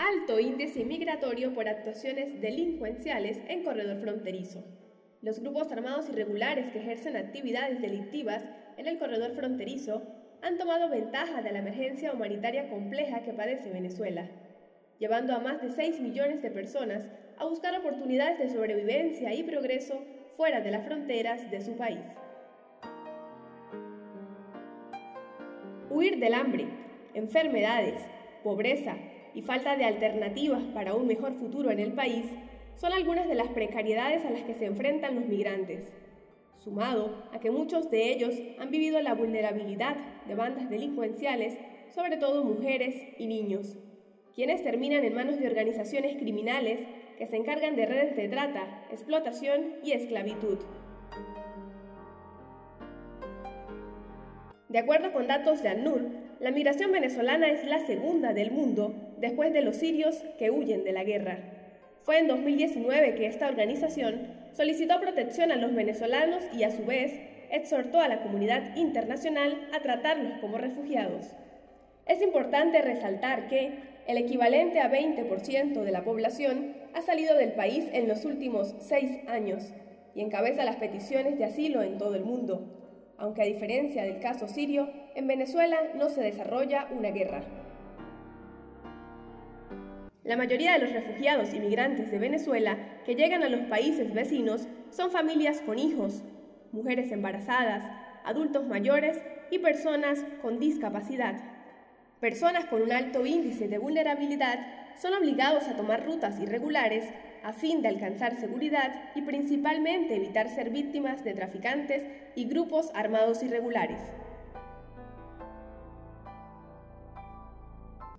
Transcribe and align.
alto 0.00 0.40
índice 0.40 0.86
migratorio 0.86 1.52
por 1.52 1.68
actuaciones 1.68 2.40
delincuenciales 2.40 3.38
en 3.48 3.62
corredor 3.62 4.00
fronterizo. 4.00 4.64
Los 5.20 5.40
grupos 5.40 5.70
armados 5.70 6.08
irregulares 6.08 6.70
que 6.70 6.78
ejercen 6.78 7.18
actividades 7.18 7.82
delictivas 7.82 8.42
en 8.78 8.86
el 8.86 8.98
corredor 8.98 9.32
fronterizo 9.32 10.02
han 10.40 10.56
tomado 10.56 10.88
ventaja 10.88 11.42
de 11.42 11.52
la 11.52 11.58
emergencia 11.58 12.14
humanitaria 12.14 12.70
compleja 12.70 13.20
que 13.24 13.34
padece 13.34 13.68
Venezuela, 13.68 14.30
llevando 14.98 15.34
a 15.34 15.38
más 15.38 15.60
de 15.60 15.68
6 15.68 16.00
millones 16.00 16.40
de 16.40 16.50
personas 16.50 17.06
a 17.36 17.44
buscar 17.44 17.78
oportunidades 17.78 18.38
de 18.38 18.48
sobrevivencia 18.48 19.34
y 19.34 19.42
progreso 19.42 20.02
fuera 20.34 20.62
de 20.62 20.70
las 20.70 20.86
fronteras 20.86 21.50
de 21.50 21.60
su 21.60 21.76
país. 21.76 22.00
Huir 25.90 26.18
del 26.18 26.32
hambre, 26.32 26.68
enfermedades, 27.12 28.02
pobreza 28.42 28.96
y 29.34 29.42
falta 29.42 29.76
de 29.76 29.84
alternativas 29.84 30.62
para 30.74 30.94
un 30.94 31.06
mejor 31.06 31.34
futuro 31.34 31.70
en 31.70 31.78
el 31.78 31.92
país 31.92 32.26
son 32.76 32.92
algunas 32.92 33.28
de 33.28 33.34
las 33.34 33.48
precariedades 33.48 34.24
a 34.24 34.30
las 34.30 34.42
que 34.42 34.54
se 34.54 34.66
enfrentan 34.66 35.14
los 35.14 35.26
migrantes, 35.26 35.92
sumado 36.58 37.28
a 37.32 37.40
que 37.40 37.50
muchos 37.50 37.90
de 37.90 38.12
ellos 38.12 38.34
han 38.58 38.70
vivido 38.70 39.00
la 39.00 39.14
vulnerabilidad 39.14 39.96
de 40.26 40.34
bandas 40.34 40.70
delincuenciales, 40.70 41.58
sobre 41.94 42.16
todo 42.16 42.44
mujeres 42.44 42.94
y 43.18 43.26
niños, 43.26 43.76
quienes 44.34 44.62
terminan 44.62 45.04
en 45.04 45.14
manos 45.14 45.38
de 45.38 45.46
organizaciones 45.46 46.16
criminales 46.16 46.80
que 47.18 47.26
se 47.26 47.36
encargan 47.36 47.76
de 47.76 47.86
redes 47.86 48.16
de 48.16 48.28
trata, 48.28 48.86
explotación 48.90 49.74
y 49.82 49.92
esclavitud. 49.92 50.58
De 54.70 54.78
acuerdo 54.78 55.12
con 55.12 55.26
datos 55.26 55.62
de 55.62 55.68
ANUR, 55.68 56.29
la 56.40 56.50
migración 56.50 56.90
venezolana 56.90 57.48
es 57.48 57.64
la 57.66 57.86
segunda 57.86 58.32
del 58.32 58.50
mundo 58.50 58.94
después 59.18 59.52
de 59.52 59.60
los 59.60 59.76
sirios 59.76 60.24
que 60.38 60.50
huyen 60.50 60.84
de 60.84 60.92
la 60.92 61.04
guerra. 61.04 61.38
Fue 62.02 62.18
en 62.18 62.28
2019 62.28 63.14
que 63.14 63.26
esta 63.26 63.46
organización 63.46 64.26
solicitó 64.52 64.98
protección 65.02 65.52
a 65.52 65.56
los 65.56 65.74
venezolanos 65.74 66.42
y 66.56 66.62
a 66.62 66.70
su 66.70 66.86
vez 66.86 67.12
exhortó 67.50 68.00
a 68.00 68.08
la 68.08 68.22
comunidad 68.22 68.74
internacional 68.74 69.68
a 69.74 69.80
tratarlos 69.80 70.38
como 70.40 70.56
refugiados. 70.56 71.26
Es 72.06 72.22
importante 72.22 72.80
resaltar 72.80 73.48
que 73.48 73.72
el 74.06 74.16
equivalente 74.16 74.80
a 74.80 74.90
20% 74.90 75.82
de 75.82 75.92
la 75.92 76.04
población 76.04 76.74
ha 76.94 77.02
salido 77.02 77.36
del 77.36 77.52
país 77.52 77.84
en 77.92 78.08
los 78.08 78.24
últimos 78.24 78.74
seis 78.80 79.18
años 79.28 79.62
y 80.14 80.22
encabeza 80.22 80.64
las 80.64 80.76
peticiones 80.76 81.36
de 81.36 81.44
asilo 81.44 81.82
en 81.82 81.98
todo 81.98 82.14
el 82.14 82.24
mundo, 82.24 82.79
aunque 83.20 83.42
a 83.42 83.44
diferencia 83.44 84.02
del 84.02 84.18
caso 84.18 84.48
sirio, 84.48 84.90
en 85.14 85.26
Venezuela 85.26 85.76
no 85.94 86.08
se 86.08 86.22
desarrolla 86.22 86.88
una 86.90 87.10
guerra. 87.10 87.42
La 90.24 90.38
mayoría 90.38 90.72
de 90.72 90.78
los 90.78 90.92
refugiados 90.92 91.52
y 91.52 91.60
migrantes 91.60 92.10
de 92.10 92.18
Venezuela 92.18 92.78
que 93.04 93.14
llegan 93.14 93.42
a 93.42 93.50
los 93.50 93.60
países 93.68 94.12
vecinos 94.14 94.66
son 94.90 95.10
familias 95.10 95.60
con 95.60 95.78
hijos, 95.78 96.22
mujeres 96.72 97.12
embarazadas, 97.12 97.84
adultos 98.24 98.66
mayores 98.66 99.20
y 99.50 99.58
personas 99.58 100.24
con 100.40 100.58
discapacidad. 100.58 101.36
Personas 102.20 102.64
con 102.66 102.80
un 102.80 102.92
alto 102.92 103.26
índice 103.26 103.68
de 103.68 103.78
vulnerabilidad 103.78 104.60
son 104.96 105.12
obligados 105.14 105.68
a 105.68 105.76
tomar 105.76 106.06
rutas 106.06 106.40
irregulares 106.40 107.04
a 107.44 107.52
fin 107.52 107.82
de 107.82 107.88
alcanzar 107.88 108.38
seguridad 108.38 108.92
y 109.14 109.22
principalmente 109.22 110.16
evitar 110.16 110.48
ser 110.48 110.70
víctimas 110.70 111.24
de 111.24 111.34
traficantes 111.34 112.04
y 112.34 112.46
grupos 112.46 112.90
armados 112.94 113.42
irregulares. 113.42 114.00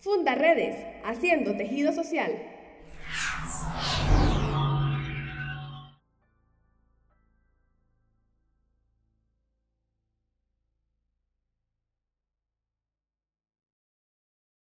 Funda 0.00 0.34
redes, 0.34 0.76
haciendo 1.04 1.56
tejido 1.56 1.92
social. 1.92 2.32